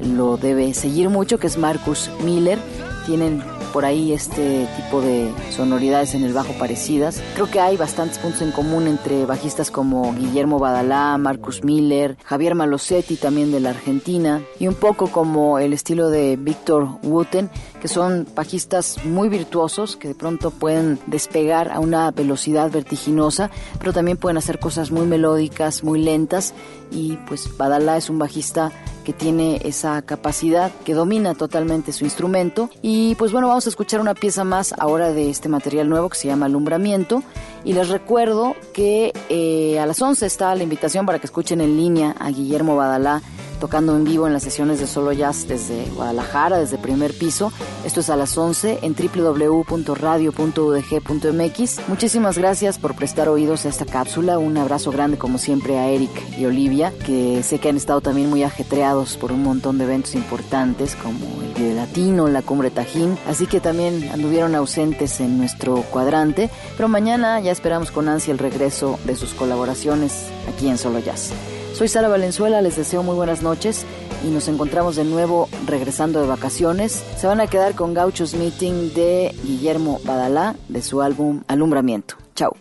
[0.00, 2.58] lo debe seguir mucho, que es Marcus Miller.
[3.06, 3.42] Tienen
[3.74, 7.20] por ahí este tipo de sonoridades en el bajo parecidas.
[7.34, 12.54] Creo que hay bastantes puntos en común entre bajistas como Guillermo Badalá, Marcus Miller, Javier
[12.54, 17.50] Malosetti también de la Argentina y un poco como el estilo de Víctor Wooten,
[17.82, 23.50] que son bajistas muy virtuosos que de pronto pueden despegar a una velocidad vertiginosa,
[23.80, 26.54] pero también pueden hacer cosas muy melódicas, muy lentas
[26.92, 28.70] y pues Badalá es un bajista
[29.04, 32.70] que tiene esa capacidad, que domina totalmente su instrumento.
[32.82, 36.18] Y pues bueno, vamos a escuchar una pieza más ahora de este material nuevo que
[36.18, 37.22] se llama Alumbramiento.
[37.64, 41.76] Y les recuerdo que eh, a las 11 está la invitación para que escuchen en
[41.76, 43.22] línea a Guillermo Badalá
[43.64, 47.50] tocando en vivo en las sesiones de Solo Jazz desde Guadalajara, desde primer piso.
[47.82, 51.88] Esto es a las 11 en www.radio.udg.mx.
[51.88, 54.38] Muchísimas gracias por prestar oídos a esta cápsula.
[54.38, 58.28] Un abrazo grande como siempre a Eric y Olivia, que sé que han estado también
[58.28, 63.16] muy ajetreados por un montón de eventos importantes como el de Latino, la Cumbre Tajín.
[63.26, 66.50] Así que también anduvieron ausentes en nuestro cuadrante.
[66.76, 71.32] Pero mañana ya esperamos con ansia el regreso de sus colaboraciones aquí en Solo Jazz.
[71.72, 73.86] Soy Sara Valenzuela, les deseo muy buenas noches
[74.24, 77.02] y nos encontramos de nuevo regresando de vacaciones.
[77.16, 82.16] Se van a quedar con Gauchos Meeting de Guillermo Badalá de su álbum Alumbramiento.
[82.34, 82.56] Chao.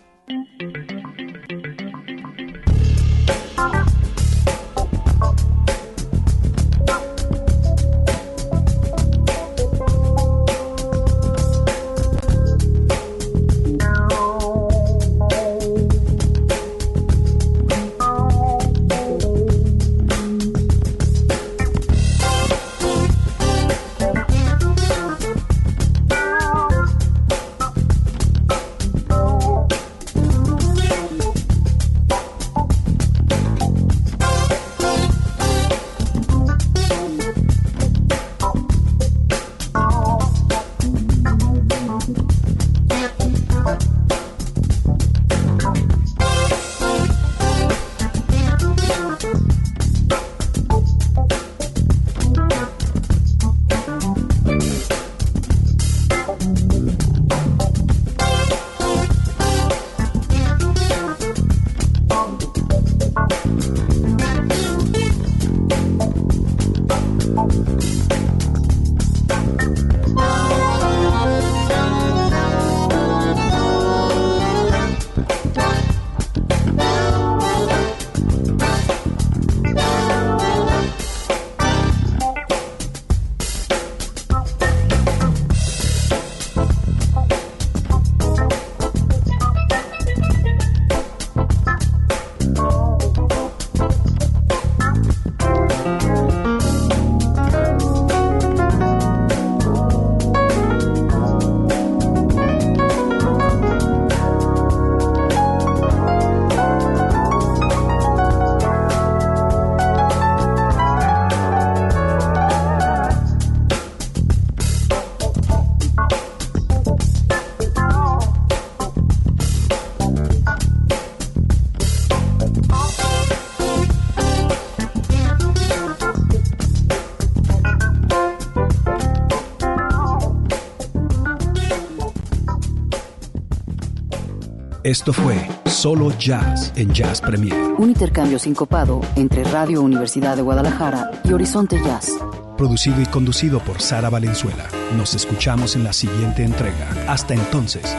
[134.83, 137.55] Esto fue Solo Jazz en Jazz Premier.
[137.77, 142.11] Un intercambio sincopado entre Radio Universidad de Guadalajara y Horizonte Jazz.
[142.57, 144.65] Producido y conducido por Sara Valenzuela.
[144.97, 146.89] Nos escuchamos en la siguiente entrega.
[147.07, 147.95] Hasta entonces.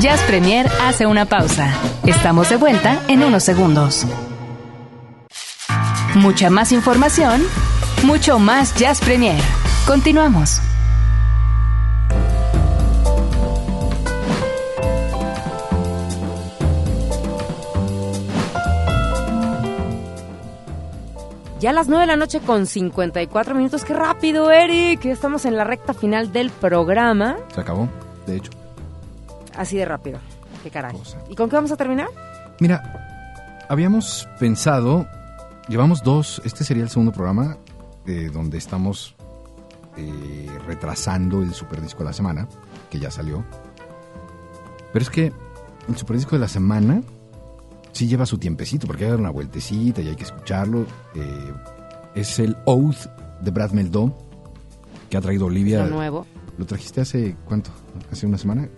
[0.00, 1.74] Jazz Premier hace una pausa.
[2.06, 4.06] Estamos de vuelta en unos segundos.
[6.14, 7.42] Mucha más información,
[8.04, 9.40] mucho más Jazz Premier.
[9.84, 10.60] Continuamos.
[21.58, 23.84] Ya a las 9 de la noche con 54 minutos.
[23.84, 25.00] ¡Qué rápido, Eric!
[25.02, 27.38] Ya estamos en la recta final del programa.
[27.52, 27.88] Se acabó,
[28.26, 28.52] de hecho.
[29.56, 30.20] Así de rápido.
[30.62, 30.96] ¡Qué caray!
[30.96, 31.18] Cosa.
[31.28, 32.08] ¿Y con qué vamos a terminar?
[32.60, 35.08] Mira, habíamos pensado,
[35.68, 37.56] llevamos dos, este sería el segundo programa
[38.06, 39.14] eh, donde estamos
[39.96, 42.48] eh, retrasando el superdisco de la semana,
[42.90, 43.44] que ya salió.
[44.92, 45.32] Pero es que
[45.88, 47.02] el superdisco de la semana
[47.92, 50.86] sí lleva su tiempecito, porque hay que dar una vueltecita y hay que escucharlo.
[51.14, 51.52] Eh,
[52.14, 53.06] es el Oath
[53.40, 54.16] de Brad Meldó,
[55.10, 55.84] que ha traído Olivia.
[55.86, 56.26] Lo nuevo.
[56.58, 57.70] ¿Lo trajiste hace cuánto?
[58.12, 58.68] ¿Hace una semana?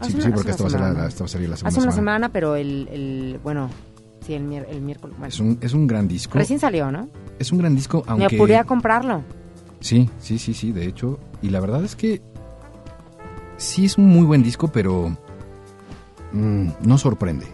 [0.00, 1.08] Hace sí, una- sí, porque esta va, a ser la, semana.
[1.08, 2.12] esta va a salir la segunda Hace una semana.
[2.18, 3.70] semana, pero el, el- bueno,
[4.26, 5.16] sí, el, miércoles.
[5.18, 6.38] Bueno, Es un, es un gran disco.
[6.38, 7.08] recién salió, ¿no?
[7.38, 8.28] Es un gran disco, aunque...
[8.28, 9.22] Me apuré a comprarlo.
[9.80, 11.18] Sí, sí, sí, sí, de hecho.
[11.42, 12.22] Y la verdad es que
[13.56, 15.16] sí es un muy buen disco, pero
[16.32, 17.46] mm, no sorprende.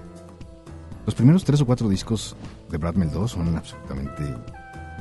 [1.05, 2.37] Los primeros tres o cuatro discos
[2.71, 4.23] de Brad Meldó son absolutamente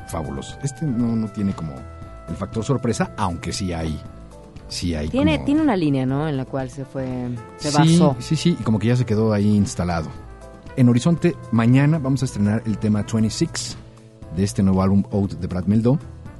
[0.08, 0.58] fabulosos.
[0.62, 1.72] Este no, no tiene como
[2.28, 4.00] el factor sorpresa, aunque sí hay.
[4.68, 6.28] Sí hay Tiene, como- tiene una línea, ¿no?
[6.28, 8.16] En la cual se fue, se sí, basó.
[8.18, 10.08] Sí, sí, y como que ya se quedó ahí instalado.
[10.76, 13.76] En Horizonte, mañana vamos a estrenar el tema 26
[14.36, 15.98] de este nuevo álbum Out de Brad Meldó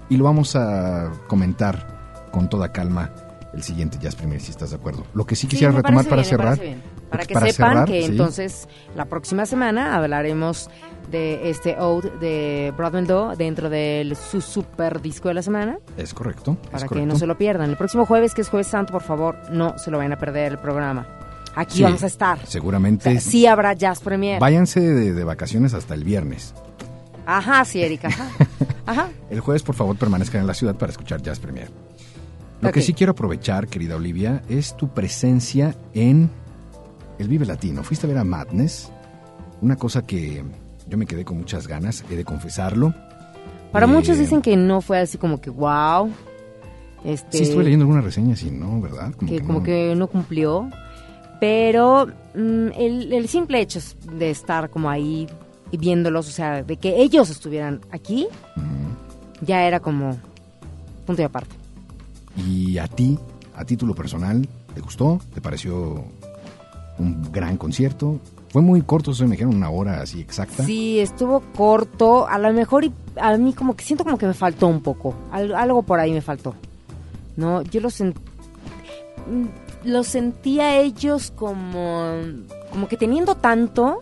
[0.09, 3.11] y lo vamos a comentar con toda calma
[3.53, 5.05] el siguiente Jazz Premier, si estás de acuerdo.
[5.12, 6.59] Lo que sí quisiera retomar para bien, cerrar.
[6.59, 6.83] bien.
[7.11, 8.11] Para que para sepan cerrar, que sí.
[8.12, 10.70] entonces la próxima semana hablaremos
[11.11, 16.14] de este Ode de Brad Meldó dentro de su super disco de la semana Es
[16.14, 16.57] correcto.
[16.62, 17.12] es para que correcto.
[17.12, 17.68] no se lo pierdan.
[17.68, 20.53] El próximo jueves, que es Jueves Santo, por favor, no se lo vayan a perder
[20.53, 21.07] el programa.
[21.55, 22.38] Aquí Sí, vamos a estar.
[22.42, 23.11] O Seguramente.
[23.11, 24.40] sea, sí habrá Jazz Premier.
[24.40, 26.55] Váyanse de, de vacaciones hasta el viernes.
[27.26, 28.09] Ajá, sí, Erika.
[28.09, 28.28] Ajá.
[28.86, 29.09] Ajá.
[29.30, 31.70] El jueves, por favor, permanezcan en la ciudad para escuchar Jazz Premier.
[32.61, 32.74] Lo Ok.
[32.74, 36.30] que sí quiero aprovechar, querida Olivia, es tu presencia en
[37.18, 37.82] el Vive Latino.
[37.82, 38.90] Fuiste a ver a Madness,
[39.61, 40.42] una cosa que
[40.88, 42.94] yo me quedé con muchas ganas, he de confesarlo.
[43.72, 46.11] Para Eh, muchos dicen que no fue así como que wow.
[47.05, 49.12] Este, Sí, estuve leyendo algunas reseñas y no, ¿verdad?
[49.14, 49.46] que no.
[49.46, 50.68] como que no cumplió.
[51.43, 53.80] Pero mm, el, el simple hecho
[54.12, 55.26] de estar como ahí
[55.72, 58.28] y viéndolos, o sea, de que ellos estuvieran aquí,
[59.40, 60.16] ya era como
[61.05, 61.51] punto y aparte.
[62.36, 63.18] Y a ti,
[63.57, 65.18] a título personal, ¿te gustó?
[65.34, 66.05] ¿Te pareció
[67.01, 68.20] un gran concierto?
[68.51, 70.64] Fue muy corto, se me dijeron una hora así exacta.
[70.64, 74.34] Sí, estuvo corto, a lo mejor y a mí como que siento como que me
[74.34, 76.55] faltó un poco, Al- algo por ahí me faltó.
[77.36, 78.20] No, yo lo sentí
[79.85, 82.12] lo sentía ellos como
[82.70, 84.01] como que teniendo tanto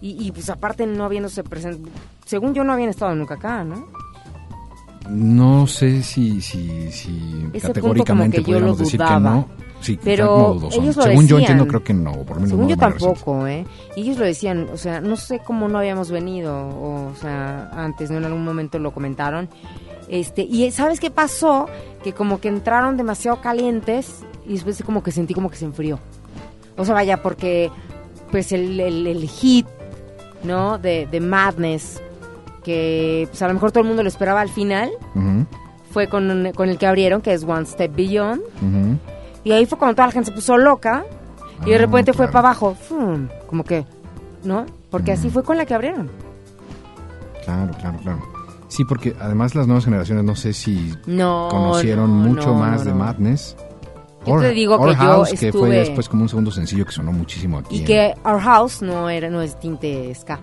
[0.00, 1.90] y, y, pues aparte no habiéndose presente,
[2.24, 3.88] según yo no habían estado nunca acá, ¿no?
[5.08, 9.48] No sé si, si, si Ese categóricamente podríamos decir que no.
[9.80, 12.12] Sí, Pero ellos lo Según yo entiendo, creo que no.
[12.24, 13.64] Por menos Según no yo tampoco, ¿eh?
[13.96, 17.70] Y ellos lo decían, o sea, no sé cómo no habíamos venido, o, o sea,
[17.72, 18.18] antes, ¿no?
[18.18, 19.48] En algún momento lo comentaron.
[20.08, 21.68] Este, y ¿sabes qué pasó?
[22.02, 25.98] Que como que entraron demasiado calientes y después como que sentí como que se enfrió.
[26.76, 27.70] O sea, vaya, porque
[28.30, 29.66] pues el, el, el hit,
[30.44, 30.78] ¿no?
[30.78, 32.00] De, de Madness,
[32.64, 34.90] que pues a lo mejor todo el mundo lo esperaba al final,
[35.90, 38.40] fue con, con el que abrieron, que es One Step Beyond.
[39.44, 41.04] Y ahí fue cuando toda la gente se puso loca
[41.66, 42.74] y de Ah, repente fue para abajo.
[42.74, 43.28] ¡fum!
[43.46, 43.84] Como que,
[44.44, 44.64] ¿no?
[44.90, 46.10] Porque así fue con la que abrieron.
[47.44, 48.37] Claro, claro, claro.
[48.68, 51.48] Sí, porque además las nuevas generaciones no sé si No.
[51.50, 52.92] conocieron no, mucho no, más de.
[52.94, 53.56] Madness.
[54.26, 56.84] Yo te digo que Our yo House, que fue estuve- después como un segundo sencillo
[56.84, 57.76] que sonó muchísimo aquí.
[57.76, 60.38] Y en- que Our House no era no es tinte ska.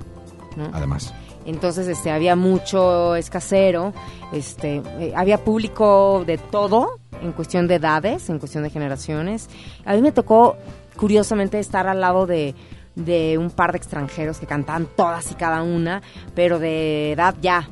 [0.73, 1.13] Además.
[1.45, 3.93] Entonces, este, había mucho escasero,
[4.33, 9.49] este, eh, había público de todo en cuestión de edades, en cuestión de generaciones.
[9.85, 10.55] A mí me tocó,
[10.97, 12.55] curiosamente, estar al lado de,
[12.95, 16.01] de un par de extranjeros que cantaban todas y cada una,
[16.33, 17.69] pero de edad ya.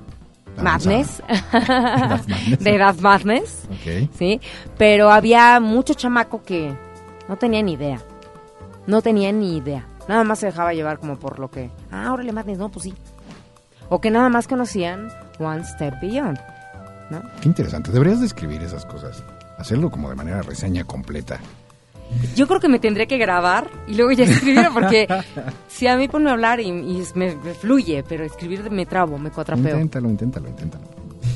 [0.61, 1.21] Madness.
[2.59, 3.67] De edad Madness.
[3.69, 4.09] Ok.
[4.17, 4.41] ¿sí?
[4.77, 6.75] Pero había mucho chamaco que
[7.27, 8.01] no tenía ni idea.
[8.87, 9.85] No tenía ni idea.
[10.07, 12.93] Nada más se dejaba llevar como por lo que, ah, órale, Madness, no, pues sí.
[13.89, 16.39] O que nada más conocían One Step Beyond.
[17.09, 17.21] ¿no?
[17.41, 17.91] Qué interesante.
[17.91, 19.23] Deberías de escribir esas cosas.
[19.57, 21.39] Hacerlo como de manera reseña completa.
[22.35, 25.07] Yo creo que me tendré que grabar y luego ya escribir, porque
[25.67, 29.17] si a mí ponme a hablar y, y me, me fluye, pero escribir me trabo,
[29.17, 29.75] me cuatrapeo.
[29.75, 30.83] Inténtalo, inténtalo, inténtalo.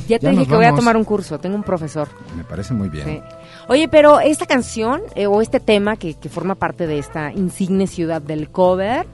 [0.07, 2.07] Ya te Ya dije nos que voy a tomar un curso, tengo un profesor.
[2.35, 3.05] Me parece muy bien.
[3.05, 3.21] Sí.
[3.67, 7.87] Oye, pero esta canción eh, o este tema que, que forma parte de esta insigne
[7.87, 9.05] ciudad del cover,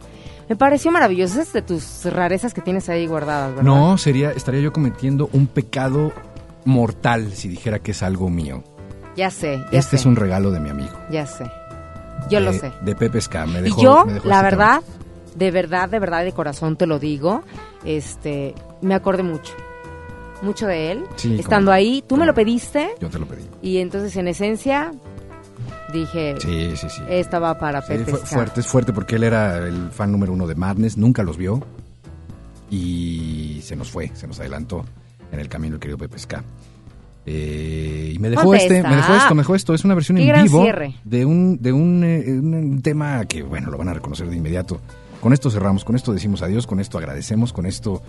[0.49, 1.41] me pareció maravilloso.
[1.41, 3.63] Es de tus rarezas que tienes ahí guardadas, ¿verdad?
[3.63, 6.11] No, sería, estaría yo cometiendo un pecado
[6.65, 8.63] mortal si dijera que es algo mío.
[9.15, 9.95] Ya sé, ya este sé.
[9.97, 10.97] es un regalo de mi amigo.
[11.09, 11.49] Ya sé.
[12.29, 12.71] Yo lo sé.
[12.81, 13.45] De Pepe Ska.
[13.45, 14.81] Me dejó, y yo, me dejó la este verdad,
[15.35, 17.43] de verdad, de verdad, de corazón te lo digo,
[17.83, 19.53] este, me acordé mucho.
[20.41, 21.03] Mucho de él.
[21.15, 23.43] Sí, Estando ahí, tú me lo pediste Yo te lo pedí.
[23.61, 24.91] y entonces en esencia
[25.93, 27.01] dije, Sí, sí, sí.
[27.07, 30.33] esta va para Sí, Pepe fue fuerte, es fuerte porque él era el fan número
[30.33, 31.61] uno de Madness, nunca los vio
[32.69, 34.83] y se nos fue, se nos adelantó
[35.31, 36.43] en el camino el querido Pepe Ska.
[37.25, 39.73] Eh, y me dejó ¿Dónde este, me dejó esto, me dejó esto.
[39.73, 40.93] Es una versión Qué en vivo cierre.
[41.05, 44.81] de un de un, eh, un tema que bueno lo van a reconocer de inmediato.
[45.21, 48.01] Con esto cerramos, con esto decimos adiós, con esto agradecemos, con esto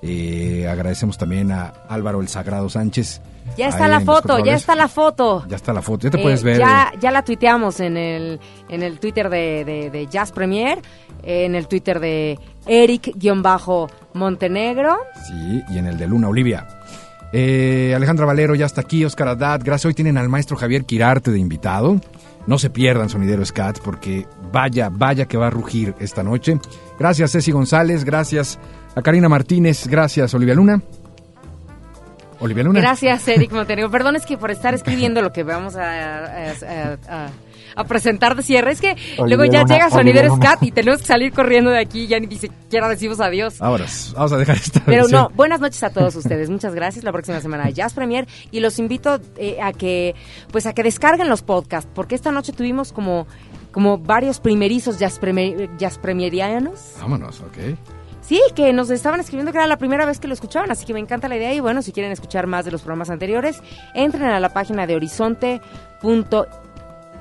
[0.00, 3.20] eh, agradecemos también a Álvaro el Sagrado Sánchez.
[3.58, 5.44] Ya está la foto, ya está la foto.
[5.48, 6.56] Ya está la foto, ya te Eh, puedes ver.
[6.58, 10.80] Ya, ya la tuiteamos en el, en el Twitter de, de- de Jazz Premier,
[11.22, 14.96] en el Twitter de Eric-Montenegro.
[15.26, 16.66] Sí, y en el de Luna Olivia.
[17.32, 19.86] Eh, Alejandra Valero ya está aquí, Oscar Haddad, gracias.
[19.86, 22.00] Hoy tienen al maestro Javier Quirarte de invitado.
[22.46, 26.58] No se pierdan Sonidero Scat porque vaya, vaya que va a rugir esta noche.
[26.98, 28.58] Gracias Ceci González, gracias
[28.94, 30.82] a Karina Martínez, gracias Olivia Luna.
[32.42, 32.80] Olivia Luna.
[32.80, 33.88] Gracias, Eric Montenegro.
[33.88, 37.28] Perdón, es que por estar escribiendo lo que vamos a,
[37.76, 40.46] a presentar de cierre, es que luego ya llega Sonidero Olivia Luna.
[40.46, 43.60] Scat y tenemos que salir corriendo de aquí, ya ni siquiera decimos adiós.
[43.60, 45.22] Ahora, vamos a dejar esta Pero versión.
[45.22, 46.50] no, buenas noches a todos ustedes.
[46.50, 47.04] Muchas gracias.
[47.04, 50.14] La próxima semana Jazz Premier y los invito eh, a que
[50.50, 53.26] pues a que descarguen los podcasts porque esta noche tuvimos como
[53.72, 56.92] como varios primerizos jazz, premier, jazz premierianos.
[57.00, 57.76] Vámonos, ok.
[58.20, 60.92] Sí, que nos estaban escribiendo que era la primera vez que lo escuchaban, así que
[60.94, 63.60] me encanta la idea y bueno, si quieren escuchar más de los programas anteriores,
[63.94, 64.94] entren a la página de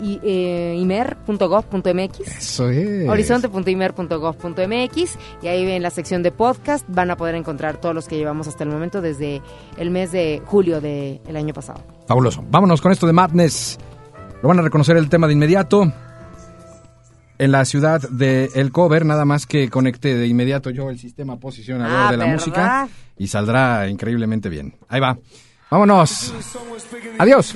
[0.01, 3.09] horizonte.imer.gov.mx Eso es.
[3.09, 8.17] horizonte.imer.gov.mx y ahí en la sección de podcast van a poder encontrar todos los que
[8.17, 9.41] llevamos hasta el momento desde
[9.77, 11.81] el mes de julio del año pasado.
[12.07, 12.43] Fabuloso.
[12.49, 13.77] Vámonos con esto de Madness.
[14.41, 15.91] Lo van a reconocer el tema de inmediato.
[17.37, 21.39] En la ciudad de El Cover, nada más que conecte de inmediato yo el sistema
[21.39, 22.39] posicionador Ah, de la ¿verdad?
[22.39, 22.87] música
[23.17, 24.75] y saldrá increíblemente bien.
[24.87, 25.17] Ahí va.
[25.71, 26.33] Vámonos.
[27.17, 27.55] Adiós.